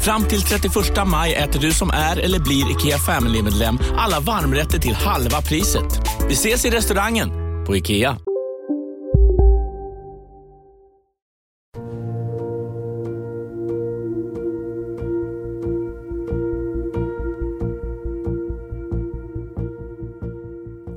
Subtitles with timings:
[0.00, 0.72] Fram till 31
[1.06, 6.00] maj äter du som är eller blir IKEA Family-medlem alla varmrätter till halva priset.
[6.28, 7.30] Vi ses i restaurangen
[7.66, 8.18] på IKEA.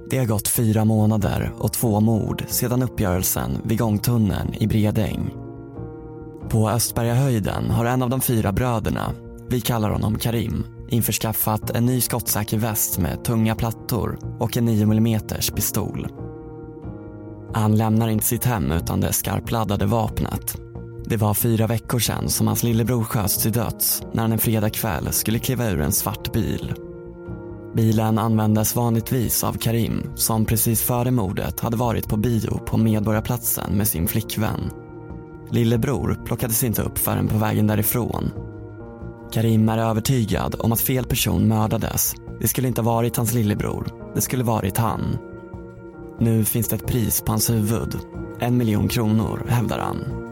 [0.10, 5.39] Det har gått fyra månader och två mord sedan uppgörelsen vid gångtunneln i Bredäng.
[6.50, 9.12] På Östbergahöjden har en av de fyra bröderna,
[9.50, 14.84] vi kallar honom Karim, införskaffat en ny skottsäker väst med tunga plattor och en 9
[14.84, 15.20] mm
[15.56, 16.08] pistol.
[17.54, 20.62] Han lämnar inte sitt hem utan det skarpladdade vapnet.
[21.06, 25.14] Det var fyra veckor sedan som hans lillebror sköts till döds när han en fredagkväll
[25.14, 26.74] skulle kliva ur en svart bil.
[27.76, 33.78] Bilen användes vanligtvis av Karim som precis före mordet hade varit på bio på Medborgarplatsen
[33.78, 34.72] med sin flickvän.
[35.52, 38.32] Lillebror plockades inte upp förrän på vägen därifrån.
[39.32, 42.16] Karim är övertygad om att fel person mördades.
[42.42, 45.18] Det skulle inte ha varit hans lillebror, det skulle varit han.
[46.20, 47.98] Nu finns det ett pris på hans huvud.
[48.40, 50.30] En miljon kronor, hävdar han.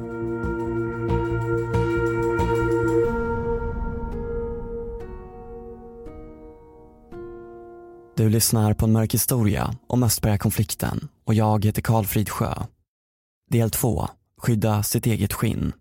[8.16, 12.54] Du lyssnar på en mörk historia om Östbergakonflikten och jag heter Karl Fridsjö.
[13.50, 14.08] Del 2.
[14.42, 15.74] Skydda sitt eget skinn.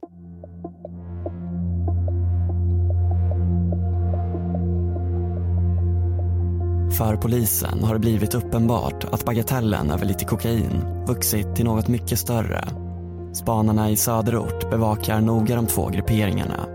[6.98, 12.18] För polisen har det blivit uppenbart att bagatellen över lite kokain vuxit till något mycket
[12.18, 12.64] större.
[13.32, 16.66] Spanarna i söderort bevakar noga de två grupperingarna.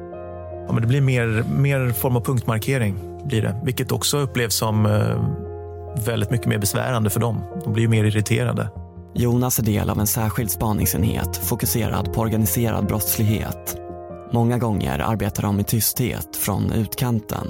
[0.68, 3.62] Ja, men det blir mer, mer form av punktmarkering, blir det.
[3.64, 7.44] vilket också upplevs som eh, väldigt mycket mer besvärande för dem.
[7.64, 8.70] De blir ju mer irriterade.
[9.14, 13.78] Jonas är del av en särskild spaningsenhet fokuserad på organiserad brottslighet.
[14.34, 17.48] Många gånger arbetar de i tysthet från utkanten.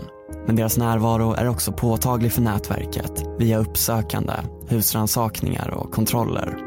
[0.48, 4.34] Men deras närvaro är också påtaglig för nätverket via uppsökande,
[4.68, 6.58] husrannsakningar och kontroller.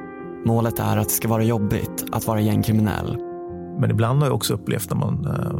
[0.47, 3.19] Målet är att det ska vara jobbigt att vara gängkriminell.
[3.81, 5.53] Men ibland har jag också upplevt när man, eh,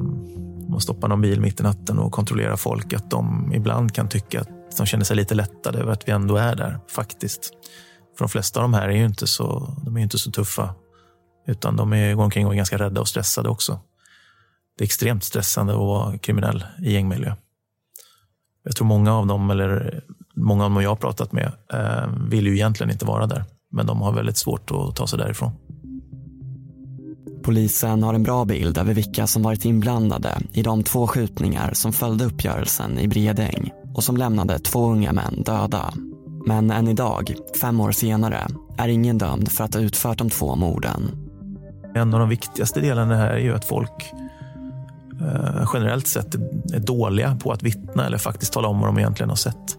[0.71, 4.41] man stoppar någon bil mitt i natten och kontrollerar folk att de ibland kan tycka
[4.41, 7.51] att de känner sig lite lättade över att vi ändå är där, faktiskt.
[8.19, 10.75] För de flesta av de här är ju inte så, de är inte så tuffa.
[11.47, 13.81] Utan de är, går omkring och är ganska rädda och stressade också.
[14.79, 17.35] Det är extremt stressande att vara kriminell i gängmiljö.
[18.65, 20.03] Jag tror många av dem, eller
[20.35, 23.45] många av dem jag har pratat med, eh, vill ju egentligen inte vara där.
[23.71, 25.53] Men de har väldigt svårt att ta sig därifrån.
[27.43, 31.93] Polisen har en bra bild över vilka som varit inblandade i de två skjutningar som
[31.93, 35.95] följde uppgörelsen i Bredäng och som lämnade två unga män döda.
[36.47, 38.47] Men än idag, fem år senare,
[38.77, 41.11] är ingen dömd för att ha utfört de två morden.
[41.95, 44.13] En av de viktigaste delarna här är ju att folk
[45.21, 46.35] eh, generellt sett
[46.75, 49.79] är dåliga på att vittna eller faktiskt tala om vad de egentligen har sett.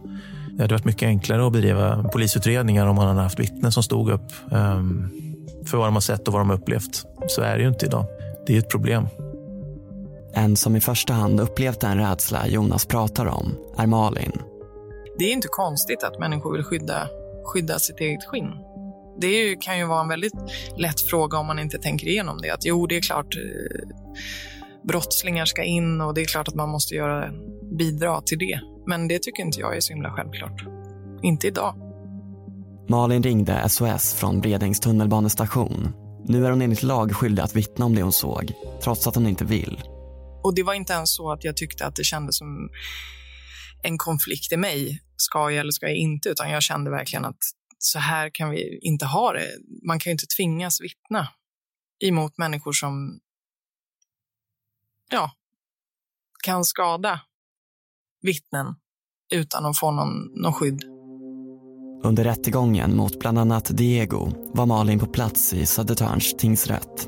[0.51, 4.09] Det hade varit mycket enklare att bedriva polisutredningar om man hade haft vittnen som stod
[4.09, 4.81] upp eh,
[5.65, 7.05] för vad de har sett och vad de har upplevt.
[7.27, 8.05] Så är det ju inte idag.
[8.47, 9.07] Det är ett problem.
[10.33, 14.31] En som i första hand upplevt den rädsla Jonas pratar om är Malin.
[15.17, 17.07] Det är inte konstigt att människor vill skydda,
[17.45, 18.51] skydda sitt eget skinn.
[19.21, 20.33] Det ju, kan ju vara en väldigt
[20.77, 22.49] lätt fråga om man inte tänker igenom det.
[22.49, 23.87] Att jo, det är klart eh,
[24.83, 27.31] brottslingar ska in och det är klart att man måste göra,
[27.77, 28.59] bidra till det.
[28.87, 30.63] Men det tycker inte jag är så himla självklart.
[31.23, 31.75] Inte idag.
[32.87, 35.93] Malin ringde SOS från Bredängs tunnelbanestation.
[36.27, 38.51] Nu är hon enligt lag skyldig att vittna om det hon såg,
[38.83, 39.83] trots att hon inte vill.
[40.43, 42.69] Och det var inte ens så att jag tyckte att det kändes som
[43.83, 45.01] en konflikt i mig.
[45.17, 46.29] Ska jag eller ska jag inte?
[46.29, 47.39] Utan jag kände verkligen att
[47.77, 49.47] så här kan vi inte ha det.
[49.87, 51.27] Man kan ju inte tvingas vittna
[52.03, 53.19] emot människor som
[55.11, 55.31] ja,
[56.43, 57.21] kan skada
[58.21, 58.75] vittnen
[59.33, 60.83] utan att få någon, någon skydd.
[62.03, 67.07] Under rättegången mot bland annat Diego var Malin på plats i Södertörns tingsrätt.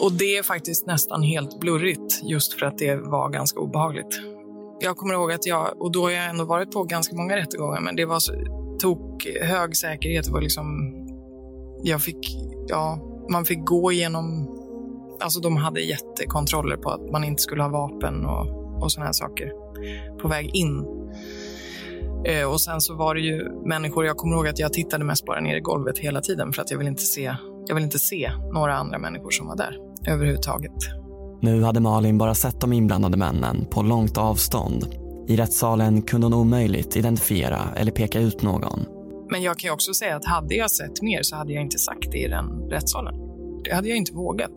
[0.00, 4.33] Och det är faktiskt nästan helt blurrigt just för att det var ganska obehagligt.
[4.80, 7.80] Jag kommer ihåg att jag, och då har jag ändå varit på ganska många rättegångar,
[7.80, 8.32] men det var så,
[8.80, 10.24] tok hög säkerhet.
[10.24, 10.94] Det var liksom,
[11.82, 12.36] jag fick,
[12.68, 12.98] ja,
[13.30, 14.48] man fick gå igenom,
[15.20, 19.12] alltså de hade jättekontroller på att man inte skulle ha vapen och, och sådana här
[19.12, 19.52] saker
[20.22, 20.84] på väg in.
[22.26, 25.26] Eh, och sen så var det ju människor, jag kommer ihåg att jag tittade mest
[25.26, 27.36] bara ner i golvet hela tiden för att jag ville inte se,
[27.66, 29.78] jag ville inte se några andra människor som var där
[30.08, 31.03] överhuvudtaget.
[31.44, 34.86] Nu hade Malin bara sett de inblandade männen på långt avstånd.
[35.28, 38.86] I rättssalen kunde hon omöjligt identifiera eller peka ut någon.
[39.30, 41.78] Men jag kan ju också säga att hade jag sett mer så hade jag inte
[41.78, 43.14] sagt det i den rättssalen.
[43.64, 44.50] Det hade jag inte vågat.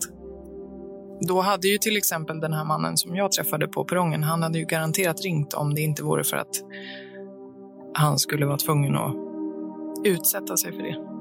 [1.28, 4.60] Då hade ju till exempel den här mannen som jag träffade på perrongen, han hade
[4.60, 6.56] ju garanterat ringt om det inte vore för att
[7.94, 9.16] han skulle vara tvungen att
[10.04, 11.17] utsätta sig för det.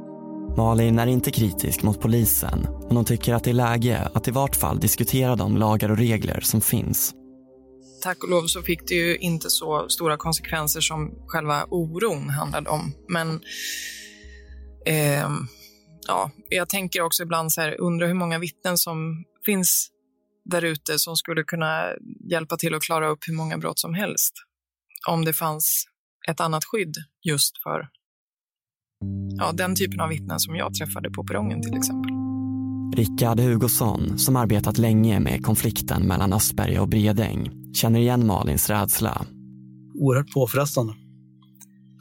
[0.57, 4.31] Malin är inte kritisk mot polisen, men hon tycker att det är läge att i
[4.31, 7.15] vart fall diskutera de lagar och regler som finns.
[8.03, 12.71] Tack och lov så fick det ju inte så stora konsekvenser som själva oron handlade
[12.71, 12.93] om.
[13.09, 13.41] Men
[14.87, 15.31] eh,
[16.09, 19.91] ja, jag tänker också ibland så här, undrar hur många vittnen som finns
[20.45, 21.85] där ute som skulle kunna
[22.31, 24.33] hjälpa till att klara upp hur många brott som helst.
[25.09, 25.85] Om det fanns
[26.29, 27.89] ett annat skydd just för
[29.39, 32.13] ja, den typen av vittnen som jag träffade på perrongen till exempel.
[32.97, 39.27] Rickard Hugosson, som arbetat länge med konflikten mellan Östberga och Bredäng, känner igen Malins rädsla.
[39.95, 40.95] Oerhört påfrestande.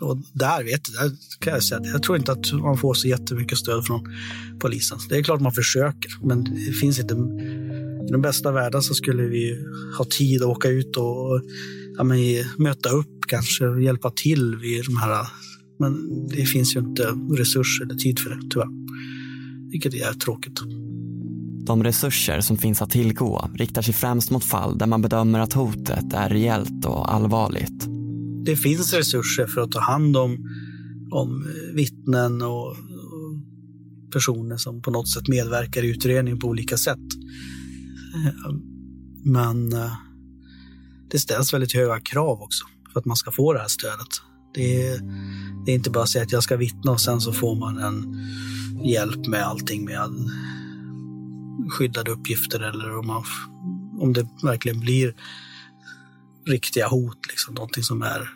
[0.02, 3.08] Och där vet jag, där kan jag säga jag tror inte att man får så
[3.08, 4.02] jättemycket stöd från
[4.60, 4.98] polisen.
[5.10, 7.14] Det är klart man försöker, men det finns inte...
[7.14, 9.66] I den bästa världen så skulle vi
[9.98, 11.42] ha tid att åka ut och
[11.98, 12.18] ja, men,
[12.58, 15.28] möta upp kanske, och hjälpa till vid de här
[15.80, 17.04] men det finns ju inte
[17.38, 18.70] resurser eller tid för det, tyvärr.
[19.72, 20.62] Vilket är tråkigt.
[21.66, 25.54] De resurser som finns att tillgå riktar sig främst mot fall där man bedömer att
[25.54, 27.86] hotet är reellt och allvarligt.
[28.46, 30.38] Det finns resurser för att ta hand om,
[31.12, 32.76] om vittnen och,
[34.16, 37.08] personer som på något sätt medverkar i utredningen på olika sätt.
[39.24, 39.94] Men eh,
[41.12, 44.22] det ställs väldigt höga krav också för att man ska få det här stödet.
[44.54, 45.00] Det är,
[45.66, 47.78] det är inte bara att säga att jag ska vittna och sen så får man
[47.78, 48.20] en
[48.84, 50.10] hjälp med allting med
[51.70, 53.24] skyddade uppgifter eller om, man,
[54.00, 55.16] om det verkligen blir
[56.48, 58.30] riktiga hot, liksom, någonting som är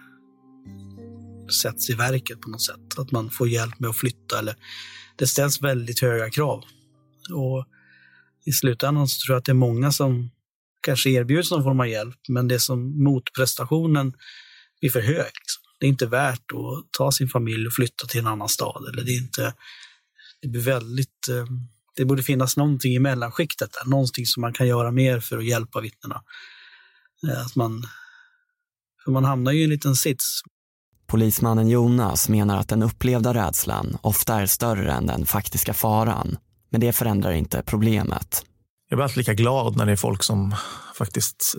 [1.61, 2.99] sätts i verket på något sätt.
[2.99, 4.55] Att man får hjälp med att flytta eller
[5.15, 6.63] det ställs väldigt höga krav.
[7.33, 7.65] Och
[8.45, 10.29] i slutändan så tror jag att det är många som
[10.81, 14.13] kanske erbjuds någon form av hjälp, men det som motprestationen
[14.79, 15.25] blir för hög.
[15.25, 15.68] Liksom.
[15.79, 18.85] Det är inte värt att ta sin familj och flytta till en annan stad.
[18.93, 19.53] Eller det, är inte,
[20.41, 21.27] det blir väldigt...
[21.29, 21.45] Eh,
[21.95, 25.45] det borde finnas någonting i mellanskiktet, där, någonting som man kan göra mer för att
[25.45, 26.21] hjälpa vittnena.
[27.27, 27.83] Eh, att man,
[29.03, 30.41] för man hamnar ju i en liten sits.
[31.07, 36.37] Polismannen Jonas menar att den upplevda rädslan ofta är större än den faktiska faran.
[36.69, 38.45] Men det förändrar inte problemet.
[38.89, 40.55] Jag blir alltid lika glad när det är folk som
[40.95, 41.55] faktiskt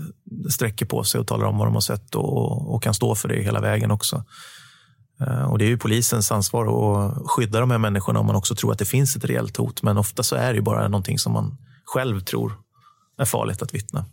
[0.51, 3.29] sträcker på sig och talar om vad de har sett och, och kan stå för
[3.29, 4.25] det hela vägen också.
[5.21, 8.55] Eh, och Det är ju polisens ansvar att skydda de här människorna om man också
[8.55, 9.83] tror att det finns ett reellt hot.
[9.83, 12.53] Men ofta så är det ju bara någonting som man själv tror
[13.19, 14.05] är farligt att vittna.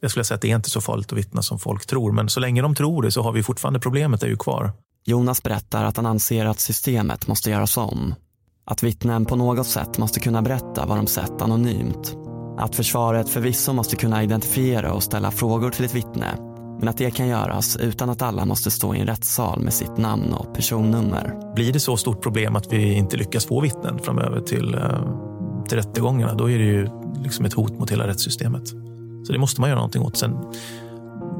[0.00, 2.28] Jag skulle säga att det är inte så farligt att vittna som folk tror, men
[2.28, 4.72] så länge de tror det så har vi fortfarande problemet är ju kvar.
[5.04, 8.14] Jonas berättar att han anser att systemet måste göras om.
[8.70, 12.16] Att vittnen på något sätt måste kunna berätta vad de sett anonymt.
[12.58, 16.36] Att försvaret förvisso måste kunna identifiera och ställa frågor till ett vittne
[16.78, 19.96] men att det kan göras utan att alla måste stå i en rättssal med sitt
[19.96, 21.52] namn och personnummer.
[21.54, 24.80] Blir det så stort problem att vi inte lyckas få vittnen framöver till, eh,
[25.68, 26.88] till rättegångarna, då är det ju
[27.22, 28.68] liksom ett hot mot hela rättssystemet.
[29.26, 30.16] Så det måste man göra någonting åt.
[30.16, 30.38] Sen,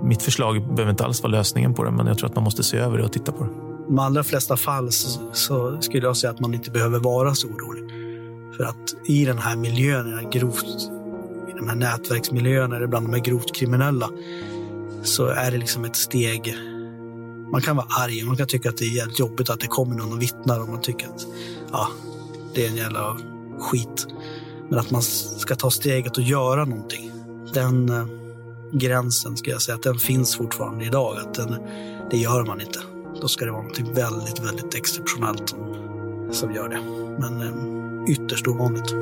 [0.03, 2.63] mitt förslag behöver inte alls vara lösningen på det, men jag tror att man måste
[2.63, 3.70] se över det och titta på det.
[3.91, 7.49] De allra flesta fall så, så skulle jag säga att man inte behöver vara så
[7.49, 7.85] orolig.
[8.57, 10.65] För att i den här miljön, i den här grovt
[11.49, 14.11] i de här nätverksmiljöerna eller bland de här grovt kriminella
[15.03, 16.57] så är det liksom ett steg.
[17.53, 19.95] Man kan vara arg, man kan tycka att det är jävligt jobbigt att det kommer
[19.95, 21.27] någon och vittnar och man tycker att
[21.73, 21.89] ja,
[22.55, 23.17] det är en jävla
[23.61, 24.07] skit.
[24.69, 27.11] Men att man ska ta steget och göra någonting.
[27.55, 28.07] Den eh,
[28.73, 31.17] gränsen ska jag säga att den finns fortfarande idag.
[31.19, 31.57] Att den,
[32.11, 32.79] det gör man inte.
[33.21, 36.81] Då ska det vara något väldigt, väldigt exceptionellt som, som gör det.
[37.19, 38.95] Men eh, ytterst ovanligt.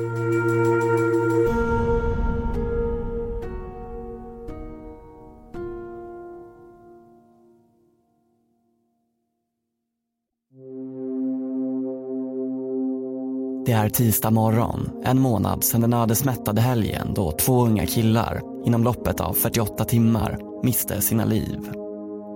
[13.65, 18.83] Det är tisdag morgon, en månad sedan den ödesmättade helgen då två unga killar inom
[18.83, 21.88] loppet av 48 timmar miste sina liv.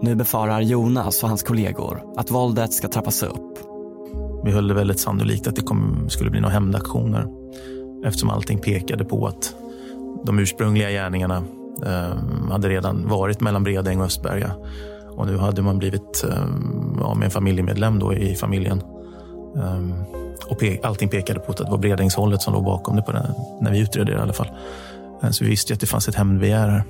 [0.04, 3.60] Nu befarar Jonas och hans kollegor att våldet ska trappas upp.
[4.44, 7.28] Vi höll det väldigt sannolikt att det kom, skulle bli några hämndaktioner
[8.06, 9.56] eftersom allting pekade på att
[10.26, 11.44] de ursprungliga gärningarna
[11.86, 14.52] eh, hade redan varit mellan Bredäng och Östberga.
[15.10, 16.46] Och nu hade man blivit eh,
[17.00, 18.82] ja, med en familjemedlem då i familjen.
[19.56, 19.90] Eh,
[20.50, 23.34] och pe allting pekade på att det var Bredängshållet som låg bakom det, på den,
[23.62, 24.52] när vi utredde det i alla fall.
[25.24, 26.84] Eh, så vi visste att det fanns ett hämndbegär här.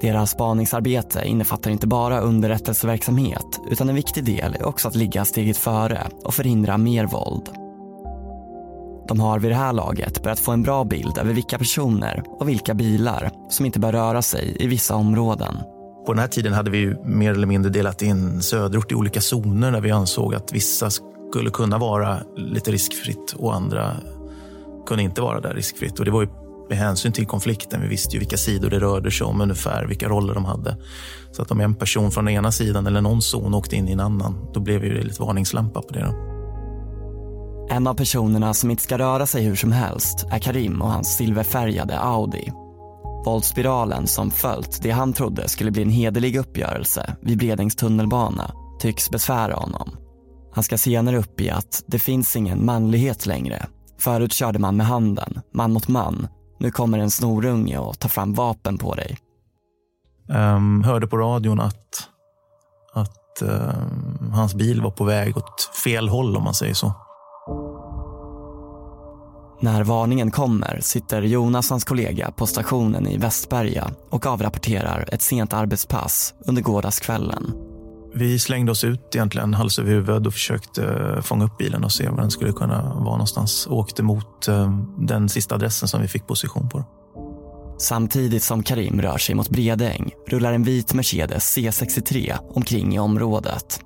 [0.00, 5.56] Deras spaningsarbete innefattar inte bara underrättelseverksamhet utan en viktig del är också att ligga steget
[5.56, 7.48] före och förhindra mer våld.
[9.08, 12.48] De har vid det här laget börjat få en bra bild över vilka personer och
[12.48, 15.56] vilka bilar som inte bör röra sig i vissa områden.
[16.06, 19.72] På den här tiden hade vi mer eller mindre delat in söderort i olika zoner
[19.72, 20.90] där vi ansåg att vissa
[21.30, 23.96] skulle kunna vara lite riskfritt och andra
[24.86, 25.98] kunde inte vara där riskfritt.
[25.98, 26.28] Och det var ju
[26.68, 27.80] med hänsyn till konflikten.
[27.82, 30.76] Vi visste ju vilka sidor det rörde sig om ungefär, vilka roller de hade.
[31.32, 33.92] Så att om en person från den ena sidan eller någon zon åkte in i
[33.92, 36.00] en annan, då blev ju det lite varningslampa på det.
[36.00, 36.34] Då.
[37.70, 41.16] En av personerna som inte ska röra sig hur som helst är Karim och hans
[41.16, 42.52] silverfärgade Audi.
[43.24, 49.10] Våldsspiralen som följt det han trodde skulle bli en hederlig uppgörelse vid Bredängs tunnelbana tycks
[49.10, 49.96] besvära honom.
[50.54, 53.66] Han ska senare upp i att det finns ingen manlighet längre.
[53.98, 56.28] Förut körde man med handen, man mot man.
[56.58, 59.18] Nu kommer en snorunge och tar fram vapen på dig.
[60.28, 62.08] Um, hörde på radion att,
[62.92, 66.92] att uh, hans bil var på väg åt fel håll om man säger så.
[69.60, 75.22] När varningen kommer sitter Jonas och hans kollega på stationen i Västberga och avrapporterar ett
[75.22, 77.63] sent arbetspass under gårdagskvällen.
[78.16, 80.82] Vi slängde oss ut egentligen hals över huvud och försökte
[81.22, 83.66] fånga upp bilen och se var den skulle kunna vara någonstans.
[83.70, 86.84] Åkte mot eh, den sista adressen som vi fick position på.
[87.78, 93.80] Samtidigt som Karim rör sig mot Bredäng rullar en vit Mercedes C63 omkring i området.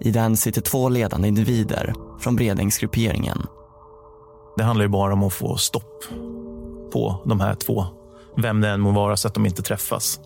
[0.00, 3.38] I den sitter två ledande individer från Bredängsgrupperingen.
[4.56, 6.04] Det handlar ju bara om att få stopp
[6.92, 7.86] på de här två.
[8.36, 10.20] Vem det än må vara så att de inte träffas.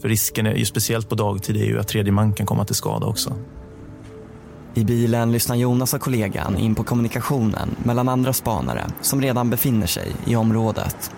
[0.00, 2.74] För risken, är, ju speciellt på dagtid, är ju att tredje man kan komma till
[2.74, 3.34] skada också.
[4.74, 9.86] I bilen lyssnar Jonas och kollegan in på kommunikationen mellan andra spanare som redan befinner
[9.86, 11.10] sig i området.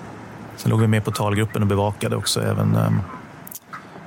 [0.56, 2.40] Sen låg vi med på talgruppen och bevakade också.
[2.40, 3.00] Även, um,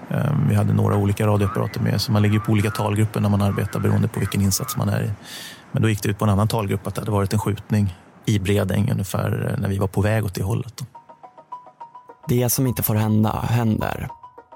[0.10, 3.42] um, vi hade några olika radioapparater med, så man ligger på olika talgrupper när man
[3.42, 5.12] arbetar beroende på vilken insats man är i.
[5.72, 7.96] Men då gick det ut på en annan talgrupp att det hade varit en skjutning
[8.26, 10.84] i Bredäng ungefär eh, när vi var på väg åt det hållet.
[12.28, 14.08] Det som inte får hända händer.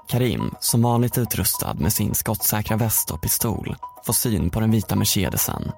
[0.08, 4.96] Karim, som vanligt utrustad med sin skottsäkra väst och pistol, får syn på den vita
[4.96, 5.72] Mercedesen.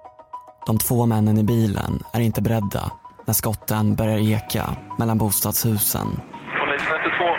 [0.66, 2.92] De två männen i bilen är inte beredda
[3.26, 6.06] när skotten börjar eka mellan bostadshusen.
[6.60, 7.36] Polis 112.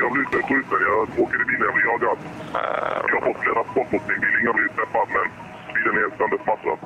[0.00, 0.78] Jag blivit skjuten.
[0.88, 1.64] Jag åker i bilen.
[1.68, 2.18] Jag blir jagad.
[3.08, 4.34] Jag har fått flera skott mot min bil.
[4.42, 5.26] Ingen blivit träffad, men
[5.74, 6.78] bilen är söndersmattrad.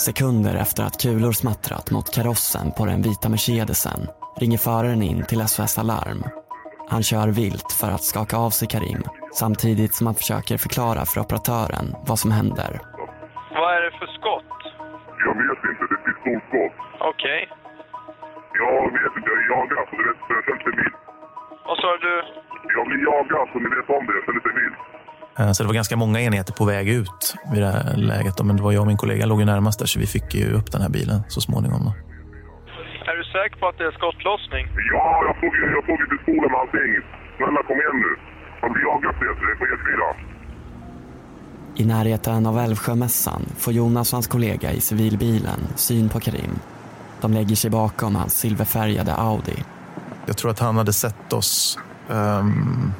[0.00, 4.08] Sekunder efter att kulor smattrat mot karossen på den vita Mercedesen
[4.40, 6.24] ringer föraren in till SOS Alarm.
[6.88, 9.02] Han kör vilt för att skaka av sig Karim
[9.34, 12.80] samtidigt som han försöker förklara för operatören vad som händer.
[13.50, 14.58] Vad är det för skott?
[15.26, 15.82] Jag vet inte.
[15.90, 16.74] Det är pistolskott.
[17.12, 17.40] Okej.
[17.42, 17.66] Okay.
[18.62, 19.28] Jag vet inte.
[19.30, 20.96] Jag är jagad, så du vet, jag känner mig vild.
[21.68, 22.14] Vad sa du?
[22.76, 24.12] Jag blir jagad, så ni vet om det.
[24.18, 24.76] Jag känner mig vild.
[25.38, 28.42] Eh, så det var ganska många enheter på väg ut vid det här läget.
[28.44, 30.52] Men det var jag och min kollega låg ju närmast där så vi fick ju
[30.58, 31.80] upp den här bilen så småningom.
[31.84, 31.92] Då.
[33.36, 34.66] Är säker på att det är skottlossning?
[34.92, 36.90] Ja, jag såg, jag såg pistolen med allting.
[37.36, 38.12] Snälla kom igen nu.
[38.62, 40.00] Man blir jagad Peter, på E4.
[41.76, 46.58] I närheten av Älvsjömässan får Jonas och hans kollega i civilbilen syn på Karim.
[47.20, 49.64] De lägger sig bakom hans silverfärgade Audi.
[50.26, 51.78] Jag tror att han hade sett oss
[52.08, 52.92] um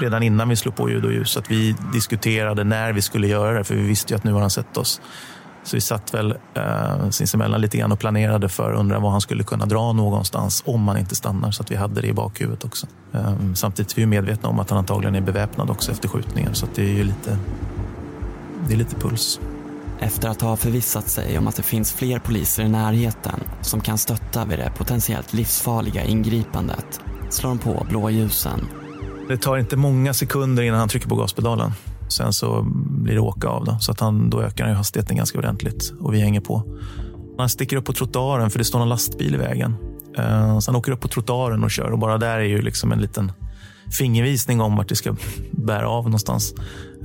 [0.00, 1.36] redan innan vi slog på ljud och ljus.
[1.36, 4.40] Att vi diskuterade när vi skulle göra det, för vi visste ju att nu har
[4.40, 5.00] han sett oss.
[5.64, 9.20] Så vi satt väl eh, sinsemellan lite grann och planerade för att undra var han
[9.20, 12.64] skulle kunna dra någonstans om han inte stannar, så att vi hade det i bakhuvudet
[12.64, 12.86] också.
[13.12, 16.66] Eh, samtidigt är vi medvetna om att han antagligen är beväpnad också efter skjutningen, så
[16.74, 17.38] det är ju lite,
[18.68, 19.40] det är lite puls.
[20.00, 23.98] Efter att ha förvissat sig om att det finns fler poliser i närheten som kan
[23.98, 27.00] stötta vid det potentiellt livsfarliga ingripandet
[27.30, 28.68] slår de på blåljusen
[29.30, 31.72] det tar inte många sekunder innan han trycker på gaspedalen.
[32.08, 32.66] Sen så
[33.00, 33.64] blir det åka av.
[33.64, 36.62] Då, så att han, då ökar han hastigheten ganska ordentligt och vi hänger på.
[37.38, 39.76] Han sticker upp på trottoaren för det står en lastbil i vägen.
[40.18, 42.92] Uh, så han åker upp på trottoaren och kör och bara där är ju liksom
[42.92, 43.32] en liten
[43.98, 45.16] fingervisning om vart det ska
[45.50, 46.54] bära av någonstans.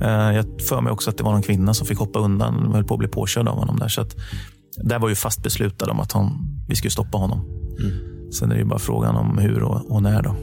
[0.02, 2.74] Uh, jag för mig också att det var någon kvinna som fick hoppa undan och
[2.74, 3.88] höll på att bli påkörd av honom där.
[3.88, 4.16] Så att
[4.76, 6.38] där var ju fast beslutad om att han,
[6.68, 7.44] vi skulle stoppa honom.
[8.38, 10.22] Sen är det ju bara frågan om hur och, och när.
[10.22, 10.34] Då.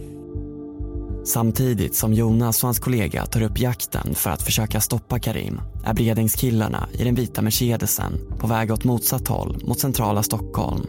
[1.25, 5.55] Samtidigt som Jonas och hans kollega tar upp jakten för att försöka stoppa Karim
[5.89, 10.83] är Bredängskillarna i den vita Mercedesen på väg åt motsatt håll mot centrala Stockholm.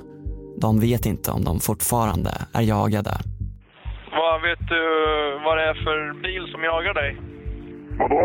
[0.65, 3.15] De vet inte om de fortfarande är jagade.
[4.21, 4.83] Vad vet du
[5.45, 7.11] vad det är för bil som jagar dig?
[8.01, 8.23] Vadå?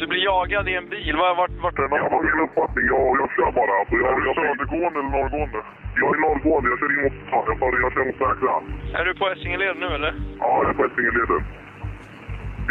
[0.00, 1.14] Du blir jagad i en bil.
[1.22, 2.84] Var, vart, vart är det Jag har min uppfattning.
[2.94, 3.72] Jag, jag kör bara.
[3.80, 5.60] Alltså, jag, jag, Södergående eller norrgående?
[6.00, 6.66] Jag är norrgående.
[6.72, 7.44] Jag kör in mot stan.
[7.50, 8.52] Jag, tar- jag kör mot säkra.
[8.98, 10.12] Är du på Essingeled nu eller?
[10.42, 11.40] Ja, jag är på Essingeleden.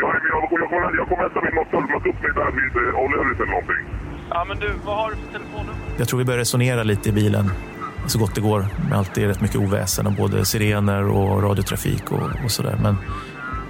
[0.01, 2.71] Jag, jag, jag, jag, kommer, jag kommer hämta min något möta upp mig där vid
[2.81, 3.83] eh, O'Learys eller någonting.
[4.33, 5.81] Ja, men du, vad har du för telefonnummer?
[5.99, 7.45] Jag tror vi börjar resonera lite i bilen
[8.07, 8.65] så gott det går.
[8.89, 12.77] Med allt är rätt mycket oväsen och både sirener och radiotrafik och, och sådär.
[12.85, 12.95] Men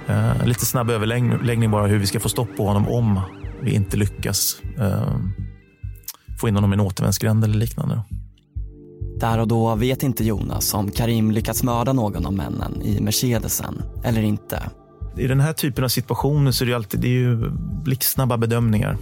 [0.08, 3.20] eh, lite snabb överläggning bara hur vi ska få stopp på honom om
[3.60, 5.14] vi inte lyckas eh,
[6.40, 8.00] få in honom i en återvändsgränd eller liknande.
[9.22, 13.82] Där och då vet inte Jonas om Karim lyckats mörda någon av männen i Mercedesen
[14.04, 14.70] eller inte.
[15.16, 17.50] I den här typen av situationer så är det, alltid, det är ju
[17.84, 18.98] blixtsnabba bedömningar.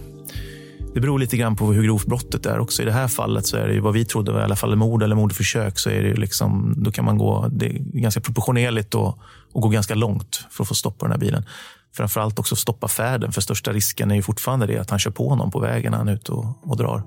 [0.93, 2.81] Det beror lite grann på hur grovt brottet är också.
[2.81, 4.75] I det här fallet så är det ju vad vi trodde var i alla fall
[4.75, 5.79] mord eller mordförsök.
[5.79, 9.19] Så är det ju liksom, då kan man gå, det är ganska proportionerligt och,
[9.53, 11.45] och gå ganska långt för att få stopp på den här bilen.
[11.93, 15.29] Framförallt också stoppa färden, för största risken är ju fortfarande det att han kör på
[15.29, 17.03] honom på vägen när han är ute och, och drar.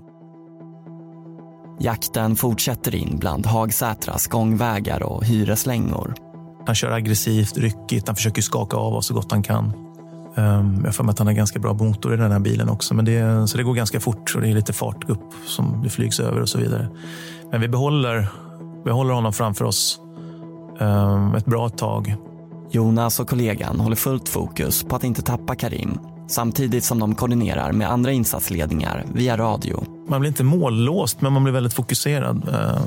[1.81, 6.15] Jakten fortsätter in bland Hagsätras gångvägar och hyreslängor.
[6.67, 9.65] Han kör aggressivt, ryckigt, han försöker skaka av oss så gott han kan.
[10.37, 12.69] Um, jag har för mig att han har ganska bra motor i den här bilen
[12.69, 12.95] också.
[12.95, 15.91] Men det, så det går ganska fort och det är lite fart upp som det
[15.91, 16.89] flygs över och så vidare.
[17.51, 18.29] Men vi behåller,
[18.85, 20.01] vi håller honom framför oss
[20.81, 22.17] um, ett bra tag.
[22.71, 27.73] Jonas och kollegan håller fullt fokus på att inte tappa Karim samtidigt som de koordinerar
[27.73, 29.85] med andra insatsledningar via radio.
[30.09, 32.81] Man blir inte mållåst, men man blir väldigt fokuserad eh,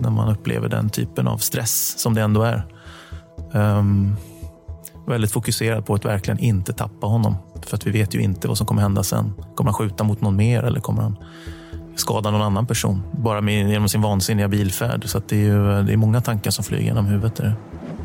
[0.00, 2.66] när man upplever den typen av stress som det ändå är.
[3.52, 4.16] Um,
[5.06, 7.36] väldigt fokuserad på att verkligen inte tappa honom.
[7.66, 9.32] För att vi vet ju inte vad som kommer hända sen.
[9.54, 11.16] Kommer han skjuta mot någon mer eller kommer han
[11.96, 13.02] skada någon annan person?
[13.12, 15.08] Bara med, genom sin vansinniga bilfärd.
[15.08, 17.36] Så det, är ju, det är många tankar som flyger genom huvudet.
[17.36, 17.54] Där.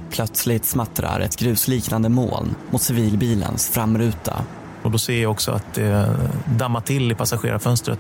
[0.10, 4.42] Plötsligt smattrar ett grusliknande moln mot civilbilens framruta.
[4.84, 6.16] Och då ser jag också att det
[6.60, 8.00] dammar till i passagerarfönstret.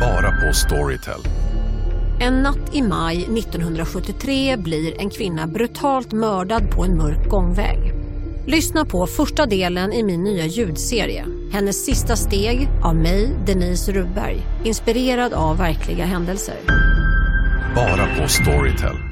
[0.00, 1.20] Bara på Storytel.
[2.20, 7.78] En natt i maj 1973 blir en kvinna brutalt mördad på en mörk gångväg.
[8.46, 11.24] Lyssna på första delen i min nya ljudserie.
[11.52, 14.42] Hennes sista steg av mig, Denise Rubberg.
[14.64, 16.56] Inspirerad av verkliga händelser.
[17.74, 19.11] Bara på Storytel.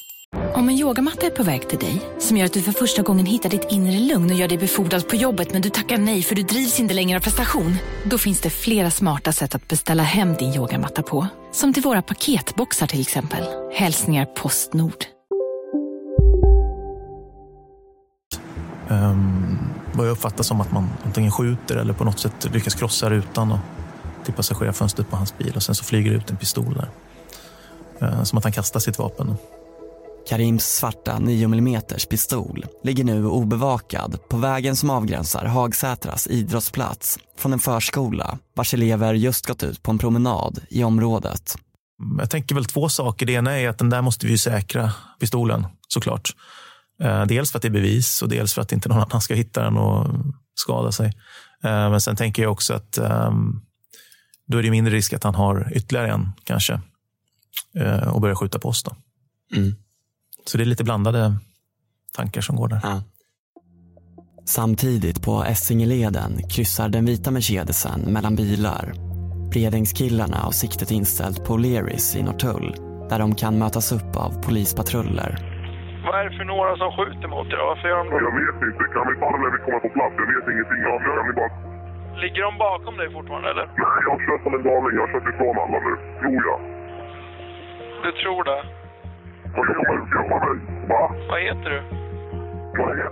[0.61, 3.25] Om en yogamatta är på väg till dig, som gör att du för första gången
[3.25, 6.35] hittar ditt inre lugn och gör dig befordrad på jobbet men du tackar nej för
[6.35, 7.75] du drivs inte längre av prestation.
[8.03, 11.27] Då finns det flera smarta sätt att beställa hem din yogamatta på.
[11.51, 13.43] Som till våra paketboxar till exempel.
[13.73, 15.05] Hälsningar Postnord.
[18.89, 19.59] Um,
[19.93, 23.51] vad jag uppfattar som att man antingen skjuter eller på något sätt lyckas krossa rutan
[23.51, 23.59] och
[24.25, 26.89] till passagerarfönstret på hans bil och sen så flyger det ut en pistol där.
[28.07, 29.37] Uh, som att han kastar sitt vapen.
[30.29, 37.53] Karims svarta 9 mm pistol ligger nu obevakad på vägen som avgränsar Hagsätras idrottsplats från
[37.53, 41.57] en förskola vars elever just gått ut på en promenad i området.
[42.19, 43.25] Jag tänker väl två saker.
[43.25, 46.35] Det ena är att den där måste vi säkra pistolen såklart.
[47.03, 49.33] Eh, Dels för att det är bevis och dels för att inte någon annan ska
[49.33, 50.07] hitta den och
[50.55, 51.07] skada sig.
[51.63, 53.61] Eh, Men sen tänker jag också att ehm,
[54.47, 56.81] då är det mindre risk att han har ytterligare en kanske
[57.75, 58.83] eh, och börjar skjuta på oss.
[58.83, 58.95] Då.
[59.55, 59.75] Mm.
[60.45, 61.33] Så det är lite blandade
[62.17, 62.79] tankar som går där.
[62.83, 63.03] Ja.
[64.45, 68.93] Samtidigt på Essingeleden kryssar den vita Mercedesen mellan bilar.
[69.51, 72.67] Bredängskillarna har siktet inställt på O'Learys i Norrtull
[73.09, 75.31] där de kan mötas upp av polispatruller.
[76.05, 77.61] Vad är det för några som skjuter mot er?
[77.71, 78.21] Varför gör de det?
[78.27, 78.83] Jag vet inte.
[78.95, 80.13] Kan vi ta det när vi kommer på plats?
[80.21, 80.79] Jag vet ingenting.
[80.87, 81.51] Jag, kan ni bara...
[82.23, 83.65] Ligger de bakom dig fortfarande eller?
[83.81, 84.93] Nej, jag har kört som en galning.
[84.97, 85.93] Jag har kört ifrån alla nu.
[86.21, 86.59] Tror jag.
[88.05, 88.61] Du tror det?
[89.55, 90.03] Vad jobbar du?
[90.17, 90.87] Jobbar mig?
[90.89, 91.15] Va?
[91.29, 91.81] Vad heter du?
[92.77, 93.11] Vad heter?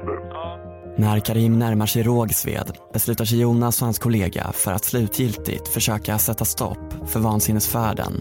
[0.98, 6.18] När Karim närmar sig Rågsved beslutar sig Jonas och hans kollega för att slutgiltigt försöka
[6.18, 8.14] sätta stopp för vansinnesfärden.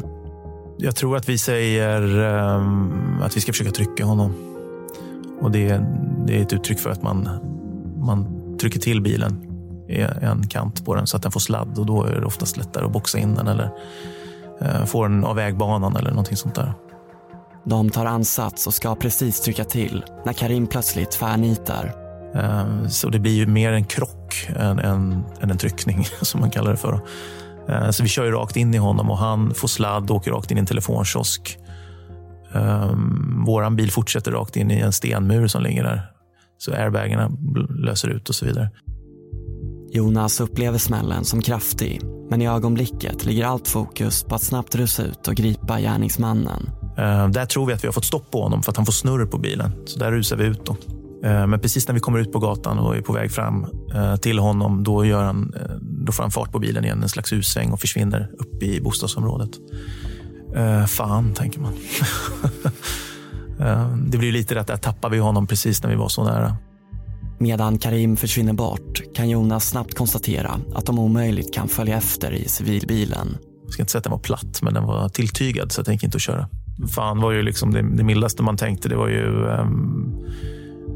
[0.79, 4.35] Jag tror att vi säger ehm, att vi ska försöka trycka honom.
[5.41, 5.81] Och det,
[6.27, 7.29] det är ett uttryck för att man
[7.97, 8.27] man
[8.59, 9.45] trycker till bilen
[9.89, 12.57] i en kant på den så att den får sladd och då är det oftast
[12.57, 13.71] lättare att boxa in den eller
[14.61, 16.73] eh, få den av vägbanan eller någonting sånt där.
[17.69, 21.95] De tar ansats och ska precis trycka till när Karim plötsligt tvärnitar.
[22.35, 26.51] Eh, Så det blir ju mer en krock än, än, än en tryckning, som man
[26.51, 27.01] kallar det för.
[27.69, 30.31] Eh, Så vi kör ju rakt in i honom och han får sladd och åker
[30.31, 31.59] rakt in i en telefonkiosk.
[32.53, 36.11] Um, våran bil fortsätter rakt in i en stenmur som ligger där.
[36.59, 37.31] Så airbagarna
[37.69, 38.71] löser ut och så vidare.
[39.93, 42.01] Jonas upplever smällen som kraftig
[42.31, 46.71] men i ögonblicket ligger allt fokus på att snabbt rusa ut och gripa gärningsmannen.
[46.99, 48.93] Eh, där tror vi att vi har fått stopp på honom för att han får
[48.93, 49.73] snurr på bilen.
[49.87, 50.67] Så där rusar vi ut.
[50.67, 50.77] Då.
[51.29, 54.17] Eh, men precis när vi kommer ut på gatan och är på väg fram eh,
[54.17, 57.73] till honom, då, gör han, då får han fart på bilen igen, en slags U-sväng
[57.73, 59.51] och försvinner upp i bostadsområdet.
[60.89, 61.73] Fan, tänker man.
[64.11, 66.57] Det blir lite att där tappar vi honom precis när vi var så nära.
[67.39, 72.49] Medan Karim försvinner bort kan Jonas snabbt konstatera att de omöjligt kan följa efter i
[72.49, 73.37] civilbilen.
[73.65, 76.05] Jag ska inte säga att den var platt, men den var tilltygad så den gick
[76.05, 76.49] inte att köra.
[76.95, 78.89] Fan var ju liksom det, det mildaste man tänkte.
[78.89, 80.25] Det var ju, Um,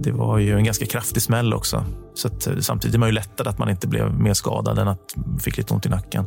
[0.03, 1.85] det var ju en ganska kraftig smäll också.
[2.15, 4.89] Så att, eh, samtidigt är man ju lättad att man inte blev mer skadad än
[4.89, 6.27] att man fick lite ont i nacken.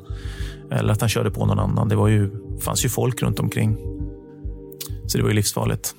[0.72, 1.90] Eller att han körde på någon annan.
[1.90, 2.32] Det var ju,
[2.66, 3.78] fanns ju folk runt omkring.
[5.08, 5.96] Så det var ju livsfarligt.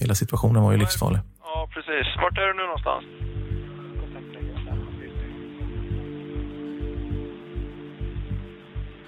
[0.00, 1.20] Hela situationen var ju livsfarlig.
[1.42, 2.06] Ja, precis.
[2.22, 3.04] Vart är du nu någonstans?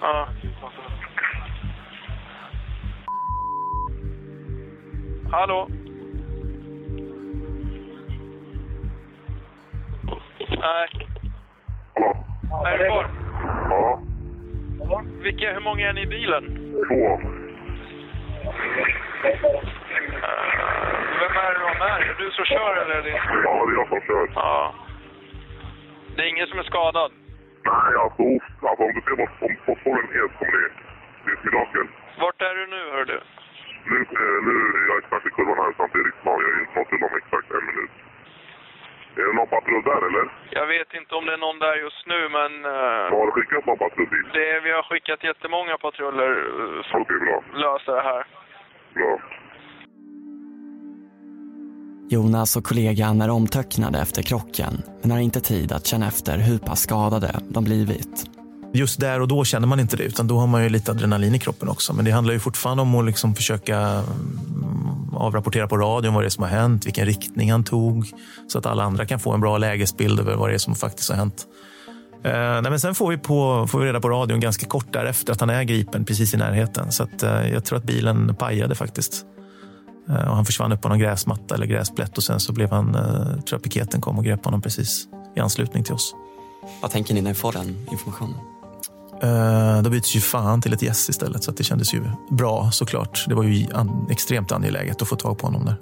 [0.01, 0.27] Ja.
[5.31, 5.67] Hallå?
[10.49, 10.87] Nej.
[12.65, 13.09] Är du kvar?
[13.69, 14.01] Ja.
[15.21, 16.43] Vilka, hur många är ni i bilen?
[16.87, 17.19] Två.
[21.19, 21.99] Vem är det de är?
[21.99, 23.01] Är du som kör eller?
[23.03, 23.09] Det...
[23.09, 24.31] Ja, det är jag som kör.
[24.35, 24.73] Ja.
[26.15, 27.11] Det är ingen som är skadad?
[27.65, 28.23] Nej, alltså,
[28.67, 30.69] alltså om du ser om fotbollen är så kommer det...
[31.25, 31.87] Det är ett mirakel.
[32.19, 33.21] Vart är du nu, hör du?
[33.91, 36.39] Nu, eh, nu är jag exakt i kurvan här samt Eriksplan.
[36.43, 37.93] Jag är in till om exakt en minut.
[39.19, 40.25] Är det någon patrull där eller?
[40.59, 42.51] Jag vet inte om det är någon där just nu, men...
[42.65, 44.25] eh, Har du skickat någon patrullbil?
[44.33, 47.37] det, vi har skickat jättemånga patruller uh, för Okej, bra.
[47.37, 48.23] att lösa det här.
[48.97, 49.11] Bra.
[52.09, 56.59] Jonas och kollegan är omtöcknade efter krocken men har inte tid att känna efter hur
[56.59, 58.38] pass skadade de blivit.
[58.73, 61.35] Just där och då känner man inte det, utan då har man ju lite adrenalin
[61.35, 61.93] i kroppen också.
[61.93, 66.27] Men det handlar ju fortfarande om att liksom försöka mm, avrapportera på radion vad det
[66.27, 68.11] är som har hänt, vilken riktning han tog,
[68.47, 71.09] så att alla andra kan få en bra lägesbild över vad det är som faktiskt
[71.09, 71.47] har hänt.
[72.23, 75.33] Eh, nej, men sen får vi, på, får vi reda på radion ganska kort därefter
[75.33, 76.91] att han är gripen precis i närheten.
[76.91, 79.25] Så att, eh, jag tror att bilen pajade faktiskt.
[80.09, 82.95] Eh, och han försvann upp på någon gräsmatta eller gräsplätt och sen så blev han,
[82.95, 86.15] eh, tror jag piketen kom och grep honom precis i anslutning till oss.
[86.81, 88.58] Vad tänker ni när ni får den informationen?
[89.27, 92.01] Eh, Då byts ju fan till ett yes istället, så att det kändes ju
[92.41, 93.15] bra såklart.
[93.29, 95.77] Det var ju an- extremt angeläget att få tag på honom där.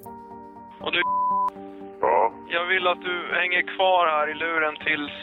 [0.85, 1.01] Och du...
[2.57, 5.15] Jag vill att du hänger kvar här i luren tills,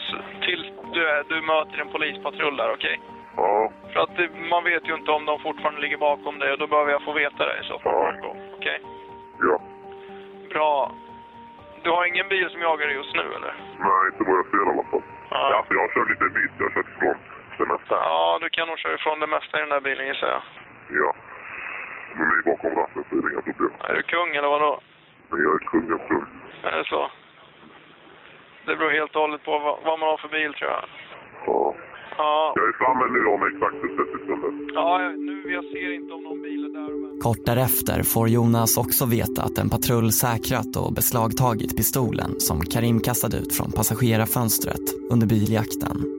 [0.45, 2.95] tills du, är, du möter en polispatrull där, okej?
[3.41, 3.71] Ja.
[3.91, 6.67] För att det, man vet ju inte om de fortfarande ligger bakom dig och då
[6.73, 8.39] behöver jag få veta det i så fall gång.
[8.57, 8.77] Okej?
[9.49, 9.55] Ja.
[10.53, 10.73] Bra.
[11.83, 13.53] Du har ingen bil som jagar dig just nu, eller?
[13.87, 15.03] Nej, inte vad jag ser i alla fall.
[15.35, 15.41] Ja.
[15.57, 16.51] Alltså, jag kört lite bit.
[16.59, 17.17] Jag har kört ifrån
[17.85, 17.95] mesta.
[17.95, 20.41] Ja, du kan nog köra ifrån det mesta i den där bilen, gissar jag.
[21.01, 21.09] Ja.
[22.17, 23.71] Med mig bakom ratten så är det inga problem.
[23.89, 24.73] Är du kung, eller vadå?
[25.29, 26.25] Men jag är kungens kung.
[26.63, 27.01] Är det så?
[28.65, 29.51] Det beror helt och hållet på
[29.85, 30.83] vad, man har för bil, tror jag.
[31.47, 31.75] Ja.
[32.17, 34.73] Ja, Jag är framme nu om exakt 30 sekunder.
[34.75, 37.21] ja nu, jag ser inte om någon bil är där.
[37.21, 42.99] Kort därefter får Jonas också veta att en patrull säkrat och beslagtagit pistolen som Karim
[42.99, 46.14] kastade ut från passagerarfönstret under biljakten.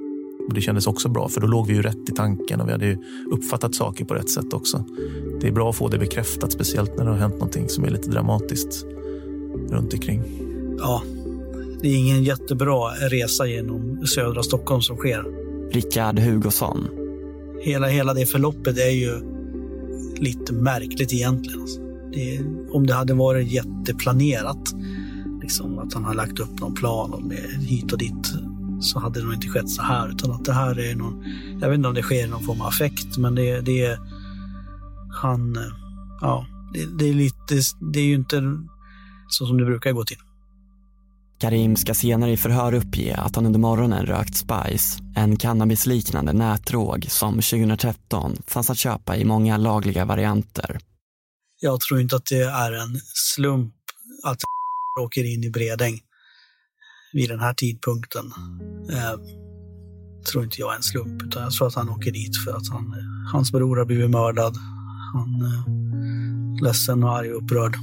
[0.48, 2.72] Och det kändes också bra, för då låg vi ju rätt i tanken och vi
[2.72, 2.98] hade ju
[3.30, 4.84] uppfattat saker på rätt sätt också.
[5.40, 7.90] Det är bra att få det bekräftat, speciellt när det har hänt någonting som är
[7.90, 8.86] lite dramatiskt
[9.70, 10.22] runt omkring.
[10.78, 11.02] Ja,
[11.82, 15.24] det är ingen jättebra resa genom södra Stockholm som sker.
[15.72, 16.88] Rickard Hugosson.
[17.62, 19.20] Hela, hela det förloppet är ju
[20.16, 21.60] lite märkligt egentligen.
[21.60, 21.80] Alltså.
[22.12, 24.74] Det, om det hade varit jätteplanerat,
[25.42, 28.34] liksom att han har lagt upp någon plan med hit och dit,
[28.80, 30.08] så hade det nog inte skett så här.
[30.08, 31.24] Utan att det här är någon,
[31.60, 33.98] jag vet inte om det sker någon form av affekt, men det, det är,
[35.12, 35.58] han,
[36.20, 37.60] ja, det, det är lite,
[37.92, 38.42] det är ju inte
[39.28, 40.18] så som det brukar gå till.
[41.38, 47.06] Karim ska senare i förhör uppge att han under morgonen rökt Spice, en cannabisliknande nätdrog
[47.10, 50.78] som 2013 fanns att köpa i många lagliga varianter.
[51.60, 53.74] Jag tror inte att det är en slump
[54.24, 54.38] att
[55.00, 56.00] åker in i Bredäng.
[57.12, 58.24] Vid den här tidpunkten
[58.92, 59.20] eh,
[60.32, 61.22] tror inte jag är en slump.
[61.22, 62.94] Utan jag tror att han åker dit för att han,
[63.32, 64.56] hans bror har blivit mördad.
[65.12, 67.76] Han är ledsen och arg och upprörd.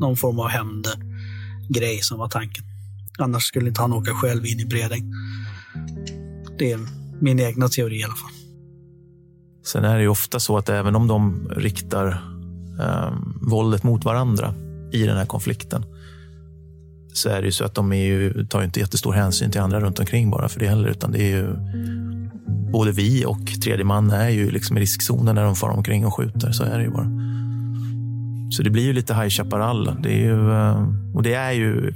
[0.00, 2.64] Någon form av hämndgrej som var tanken.
[3.18, 5.12] Annars skulle inte han åka själv in i Bredäng.
[6.58, 6.78] Det är
[7.20, 8.30] min egna teori i alla fall.
[9.66, 12.06] Sen är det ju ofta så att även om de riktar
[12.80, 14.54] eh, våldet mot varandra
[14.92, 15.84] i den här konflikten
[17.16, 19.80] så är det ju så att de är ju, tar inte jättestor hänsyn till andra
[19.80, 21.56] runt omkring bara för det heller, utan det är ju
[22.72, 26.14] både vi och tredje man är ju liksom i riskzonen när de far omkring och
[26.14, 26.52] skjuter.
[26.52, 27.10] Så är det ju bara.
[28.50, 29.96] Så det blir ju lite High Chaparral.
[30.02, 31.94] Det är ju, eh, och det är ju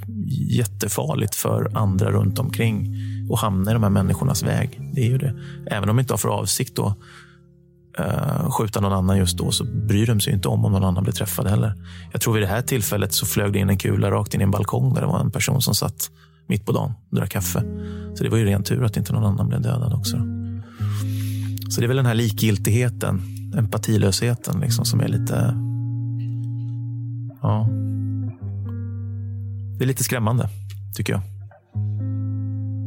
[0.49, 2.95] jättefarligt för andra runt omkring
[3.33, 4.79] att hamna i de här människornas väg.
[4.93, 5.33] Det är ju det.
[5.65, 6.97] Även om de inte har för avsikt att
[7.99, 11.03] uh, skjuta någon annan just då så bryr de sig inte om om någon annan
[11.03, 11.73] blir träffad heller.
[12.11, 14.43] Jag tror vid det här tillfället så flög det in en kula rakt in i
[14.43, 16.09] en balkong där det var en person som satt
[16.47, 17.63] mitt på dagen och drack kaffe.
[18.15, 20.17] Så det var ju ren tur att inte någon annan blev dödad också.
[21.69, 23.21] Så det är väl den här likgiltigheten,
[23.57, 25.55] empatilösheten liksom, som är lite...
[27.41, 27.69] Ja.
[29.77, 30.49] Det är lite skrämmande,
[30.95, 31.21] tycker jag.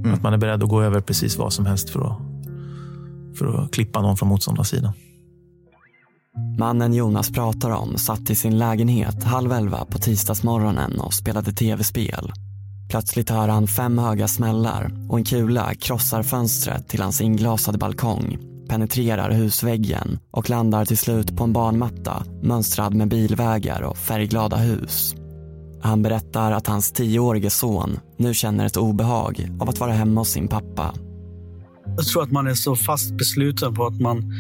[0.05, 0.15] Mm.
[0.15, 2.19] Att man är beredd att gå över precis vad som helst för att,
[3.39, 4.93] för att klippa någon från motståndarsidan.
[6.59, 12.33] Mannen Jonas pratar om satt i sin lägenhet halv elva på tisdagsmorgonen och spelade tv-spel.
[12.91, 18.39] Plötsligt hör han fem höga smällar och en kula krossar fönstret till hans inglasade balkong,
[18.69, 25.15] penetrerar husväggen och landar till slut på en barnmatta mönstrad med bilvägar och färgglada hus.
[25.83, 30.31] Han berättar att hans tioårige son nu känner ett obehag av att vara hemma hos
[30.31, 30.95] sin pappa.
[31.97, 34.33] Jag tror att man är så fast besluten på att man,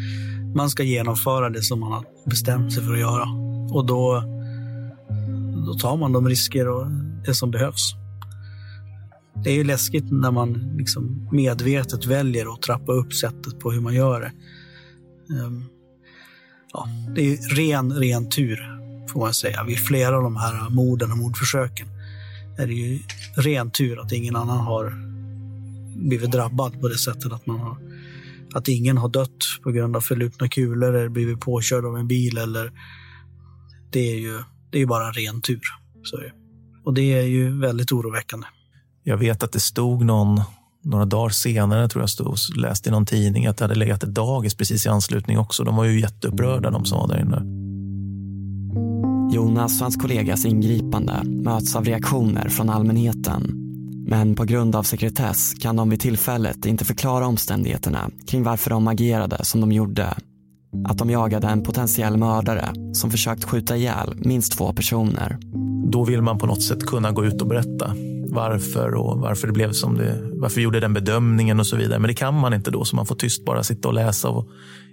[0.55, 3.29] man ska genomföra det som man har bestämt sig för att göra.
[3.71, 4.23] Och då,
[5.67, 6.87] då tar man de risker och
[7.27, 7.95] det som behövs.
[9.45, 13.81] Det är ju läskigt när man liksom medvetet väljer att trappa upp sättet på hur
[13.81, 14.33] man gör det.
[15.35, 15.65] Ehm,
[16.73, 18.59] ja, det är ren, ren tur
[19.13, 19.65] får man säga.
[19.65, 21.87] Vid flera av de här morden och mordförsöken
[22.59, 22.99] är det ju
[23.37, 25.14] ren tur att ingen annan har
[25.95, 27.77] blivit drabbad på det sättet att man har
[28.55, 32.39] att ingen har dött på grund av förlupna kulor eller blivit påkörd av en bil
[32.39, 32.73] eller
[33.91, 35.61] det är ju det är bara ren tur.
[36.03, 36.19] Så.
[36.85, 38.47] Och det är ju väldigt oroväckande.
[39.03, 40.41] Jag vet att det stod någon,
[40.83, 44.15] några dagar senare, tror jag stod, läste i någon tidning att det hade legat ett
[44.15, 45.65] dagis precis i anslutning också.
[45.65, 47.65] De var ju jätteupprörda de som var där inne.
[49.35, 53.64] Jonas och hans kollegas ingripande möts av reaktioner från allmänheten.
[54.07, 58.89] Men på grund av sekretess kan de vid tillfället inte förklara omständigheterna kring varför de
[58.89, 60.15] agerade som de gjorde.
[60.87, 65.39] Att de jagade en potentiell mördare som försökt skjuta ihjäl minst två personer.
[65.91, 67.95] Då vill man på något sätt kunna gå ut och berätta
[68.29, 71.99] varför och varför det blev som det, varför vi gjorde den bedömningen och så vidare.
[71.99, 74.49] Men det kan man inte då, så man får tyst bara sitta och läsa och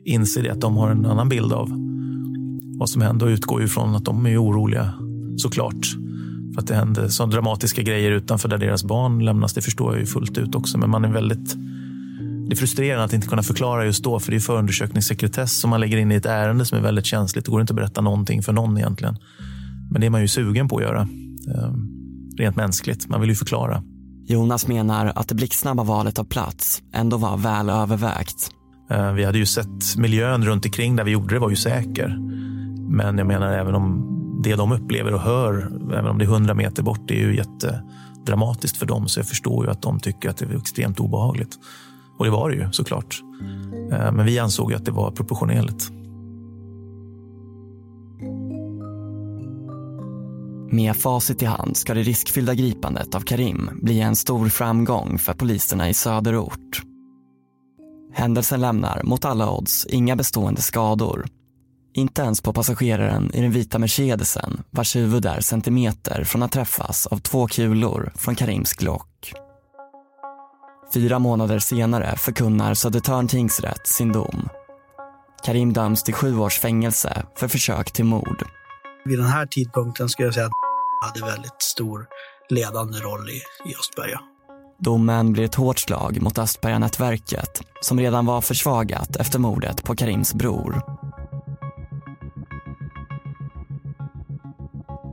[0.06, 1.69] inse det att de har en annan bild av
[2.80, 4.93] vad som hände och utgår ifrån att de är oroliga
[5.38, 5.95] såklart.
[6.54, 9.54] För att det hände så dramatiska grejer utanför där deras barn lämnas.
[9.54, 10.78] Det förstår jag ju fullt ut också.
[10.78, 11.56] Men man är väldigt
[12.52, 15.80] det är frustrerande att inte kunna förklara just då, för det är förundersökningssekretess som man
[15.80, 17.46] lägger in i ett ärende som är väldigt känsligt.
[17.46, 19.18] Det går inte att berätta någonting för någon egentligen.
[19.92, 21.02] Men det är man ju sugen på att göra.
[21.02, 21.90] Ehm,
[22.38, 23.10] rent mänskligt.
[23.10, 23.84] Man vill ju förklara.
[24.28, 28.52] Jonas menar att det blixtsnabba valet av plats ändå var väl övervägt.
[28.90, 32.18] Ehm, vi hade ju sett miljön runt omkring där vi gjorde det var ju säker.
[32.90, 36.54] Men jag menar även om det de upplever och hör, även om det är hundra
[36.54, 39.08] meter bort, det är ju jättedramatiskt för dem.
[39.08, 41.60] Så jag förstår ju att de tycker att det är extremt obehagligt.
[42.17, 43.21] Och det var det ju såklart.
[43.91, 45.91] Eh, men vi ansåg att det var proportionerligt.
[50.71, 55.34] Med facit i hand ska det riskfyllda gripandet av Karim bli en stor framgång för
[55.34, 56.82] poliserna i söderort.
[58.13, 61.25] Händelsen lämnar mot alla odds inga bestående skador.
[61.93, 67.08] Inte ens på passageraren i den vita Mercedesen vars huvud är centimeter från att träffas
[67.08, 69.34] av två kulor från Karims Glock.
[70.93, 74.49] Fyra månader senare förkunnar Södertörn tingsrätt sin dom.
[75.45, 78.43] Karim döms till sju års fängelse för försök till mord.
[79.06, 80.51] Vid den här tidpunkten skulle jag säga att
[81.01, 82.08] hade väldigt stor
[82.49, 84.19] ledande roll i, i Östberga.
[84.80, 90.34] Domen blir ett hårt slag mot Östberga-nätverket som redan var försvagat efter mordet på Karims
[90.34, 90.82] bror.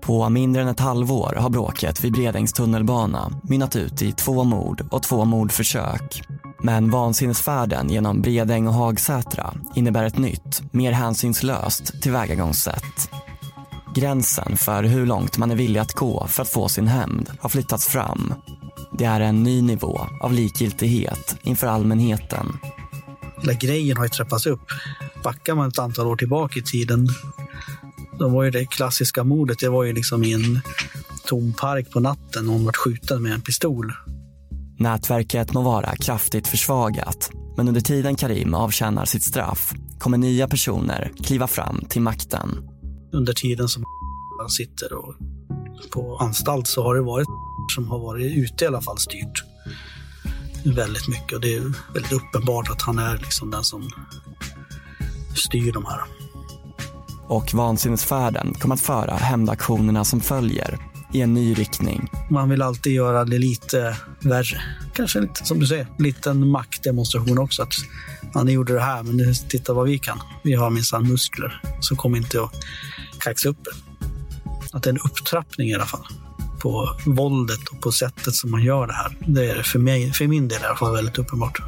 [0.08, 4.86] På mindre än ett halvår har bråket vid Bredängs tunnelbana mynnat ut i två mord
[4.90, 6.22] och två mordförsök.
[6.62, 13.10] Men vansinnesfärden genom Bredäng och Hagsätra innebär ett nytt, mer hänsynslöst tillvägagångssätt.
[13.94, 17.48] Gränsen för hur långt man är villig att gå för att få sin hämnd har
[17.48, 18.34] flyttats fram.
[18.98, 22.58] Det är en ny nivå av likgiltighet inför allmänheten.
[23.40, 24.66] Hela grejen har ju trappats upp.
[25.24, 27.08] Backar man ett antal år tillbaka i tiden,
[28.18, 30.60] då var ju det klassiska mordet, det var ju liksom i en
[31.26, 33.92] tom park på natten, någon vart skjuten med en pistol.
[34.78, 41.12] Nätverket må vara kraftigt försvagat, men under tiden Karim avtjänar sitt straff kommer nya personer
[41.24, 42.48] kliva fram till makten.
[43.12, 43.84] Under tiden som
[44.40, 45.14] han sitter och
[45.90, 47.28] på anstalt så har det varit
[47.74, 49.44] som har varit ute i alla fall styrt
[50.64, 53.90] väldigt mycket och det är väldigt uppenbart att han är liksom den som
[55.34, 56.17] styr de här.
[57.28, 60.78] Och vansinnesfärden kommer att föra hämndaktionerna som följer
[61.12, 62.10] i en ny riktning.
[62.30, 64.62] Man vill alltid göra det lite värre.
[64.94, 67.62] Kanske lite, som du säger, lite maktdemonstration också.
[67.62, 67.72] Att
[68.34, 70.18] ja, ni gjorde det här, men nu, titta vad vi kan.
[70.42, 72.52] Vi har minsann muskler, så kom inte att
[73.18, 73.68] kaxa upp.
[74.72, 76.06] Att det är en upptrappning i alla fall
[76.58, 79.16] på våldet och på sättet som man gör det här.
[79.26, 81.60] Det är för, mig, för min del i alla fall väldigt uppenbart.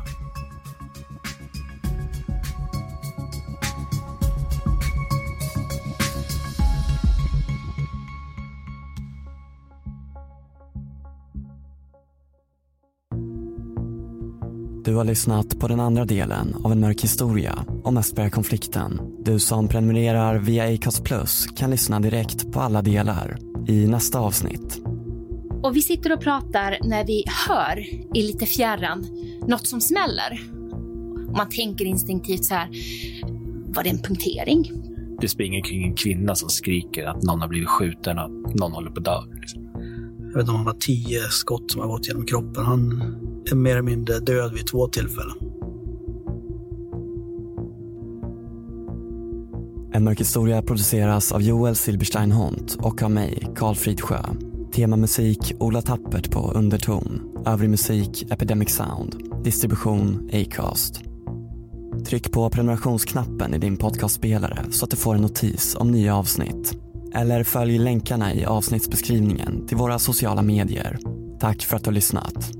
[14.91, 19.01] Du har lyssnat på den andra delen av en mörk historia om Östbergakonflikten.
[19.25, 24.83] Du som prenumererar via Acast Plus kan lyssna direkt på alla delar i nästa avsnitt.
[25.63, 27.79] Och vi sitter och pratar när vi hör
[28.15, 29.07] i lite fjärran
[29.49, 30.41] något som smäller.
[31.29, 32.69] Och man tänker instinktivt så här,
[33.67, 34.71] var det en punktering?
[35.21, 38.73] Du springer kring en kvinna som skriker att någon har blivit skjuten och att någon
[38.73, 39.41] håller på att dö.
[39.41, 39.71] Liksom.
[40.19, 42.65] Jag vet inte om han har tio skott som har gått genom kroppen.
[42.65, 43.03] Han
[43.55, 45.37] mer eller mindre död vid två tillfällen.
[49.93, 54.19] En mörk historia produceras av Joel Silberstein Hont och av mig, Karl Fridsjö.
[54.73, 57.21] Temamusik Ola Tappert på underton.
[57.47, 59.17] Övrig musik Epidemic Sound.
[59.45, 61.01] Distribution Acast.
[62.07, 66.77] Tryck på prenumerationsknappen i din podcastspelare så att du får en notis om nya avsnitt.
[67.15, 70.99] Eller följ länkarna i avsnittsbeskrivningen till våra sociala medier.
[71.41, 72.60] Tack för att du har lyssnat.